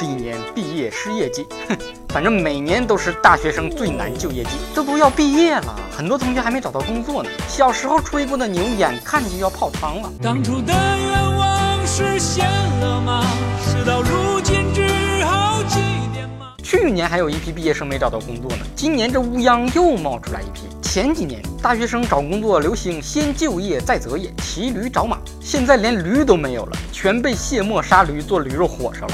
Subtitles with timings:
[0.00, 1.76] 是一年毕业失业季，哼，
[2.08, 4.50] 反正每年都是大学生最难就业季。
[4.74, 7.28] 这都要毕业了，很多同学还没找到工作呢。
[7.46, 10.10] 小时候吹过的牛，眼看就要泡汤了。
[10.22, 12.46] 当初的愿望实现
[12.80, 13.22] 了吗？
[13.62, 15.78] 事到如今，只好祭
[16.16, 16.54] 奠吗？
[16.62, 20.62] 去年还有一批毕业生没找到工作呢，今年这乌泱又冒出来一批。
[20.92, 25.20] 前几年大学生找工作流行先就业再择业，骑驴找马。
[25.40, 29.12] 现在连驴都没有了，全被卸磨杀驴做驴肉火烧了。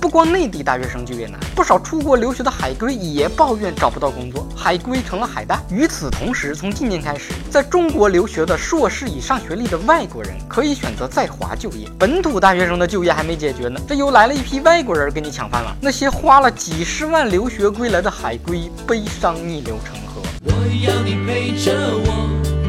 [0.00, 5.58] 不光内地大学生就业难，不少出国留学的海归也抱怨找不到工作，海归成了海带。
[5.70, 11.88] 与此同时，从今年开始，在中国留学的硕士以上学历的外国人可以选择在华就业。
[11.98, 15.76] 本土大学生的就业还没解决呢，这又来了一批外国人跟你抢饭碗。
[15.80, 19.60] 那些花了几十万留学归来的海归，悲伤逆。
[19.60, 20.22] 流成河。
[20.44, 20.52] 我
[20.84, 21.72] 要你陪着
[22.06, 22.28] 我，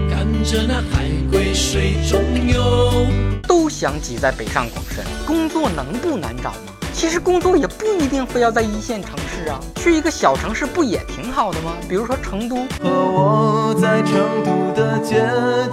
[0.09, 3.30] 看着那海龟水中游。
[3.51, 6.71] 都想挤在北上广深，工作能不难找吗？
[6.93, 11.73] 其实工作也不一定非要在一线城市啊，去一个小城市不也挺好的吗？
[11.89, 12.55] 比如说成都。
[12.81, 14.13] 和我在成
[14.45, 15.21] 都的街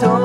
[0.01, 0.18] 头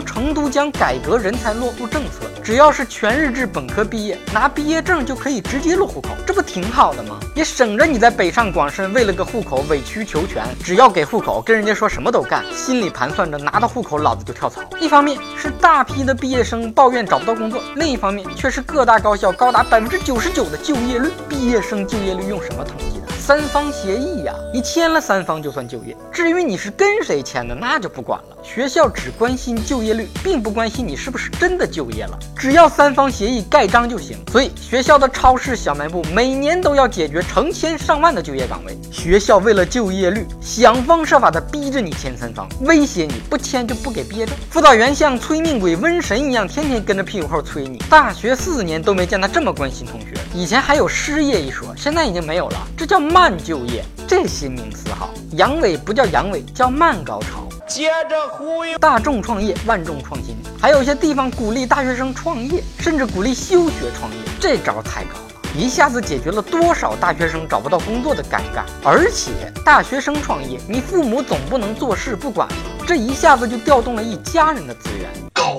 [0.00, 7.18] 成都将改革人才落户政策，只要是全日制本科毕业，拿毕业证就可以直接落户口，这不挺好的吗？
[7.34, 10.44] 也省着你在北上广深为了个户口委曲求全。
[10.62, 14.60] 只要给户口，跟人家说什么都干，心里盘算着拿到户口老子就跳槽。
[14.80, 21.10] 一方面是大批的毕业生抱怨找不到工作，另一方面却是各大高校高达百分之九十九的就业率。
[21.28, 22.99] 毕业生就业率用什么统计？
[23.20, 25.94] 三方协议呀，你签了三方就算就业。
[26.10, 28.36] 至于你是跟谁签的，那就不管了。
[28.42, 32.18] 学校只关心就业率，并不关心你是不是真的就业了。
[32.34, 34.16] 只要三方协议盖章就行。
[34.32, 38.76] 所以学校的超市、小卖部每年都要解决成千上万的就业岗位。
[38.90, 44.34] 学校为了就业率，想方设法的逼着你签三方，威胁你不签就不给毕业证。
[44.48, 47.78] 辅导员像催命鬼、瘟神一样，天天跟着屁股后催你。
[47.90, 50.14] 大学四年都没见他这么关心同学。
[50.32, 53.36] 以前还有失业一说，现在已经没有了，这叫慢。
[53.42, 55.10] 就业，这新名词好。
[55.32, 57.48] 阳痿不叫阳痿，叫慢高潮。
[57.66, 60.36] 接着忽悠，大众创业，万众创新。
[60.60, 68.64] 还有一些地方鼓励大学生创业，甚至鼓励休学创业，这招太高了，一下子解决了多少大学生找不到工作的尴尬。
[68.84, 69.30] 而且
[69.64, 72.54] 大学生创业，你父母总不能坐视不管吧？
[72.86, 75.56] 这一下子就调动了一家人的资源，高，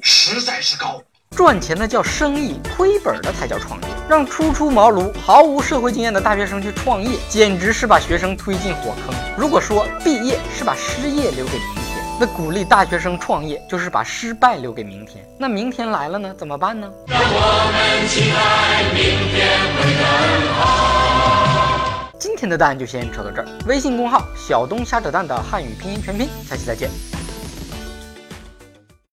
[0.00, 1.00] 实在是高。
[1.30, 3.88] 赚钱的叫生意，亏本的才叫创业。
[4.08, 9.14] 让初出茅庐、毫无社会经验的大学生去创业，简直是把学生推进火坑。
[9.36, 15.22] 如果说毕业是把失业留给明天，那鼓励大学生创业就是把失败留给明天。
[15.38, 16.34] 那明天来了呢？
[16.38, 16.88] 怎么办呢？
[17.06, 22.10] 让我们期待明天会更好。
[22.18, 23.48] 今天的蛋就先扯到这儿。
[23.66, 26.88] 微信公号小东瞎扯蛋的汉语拼音全拼，下期再见。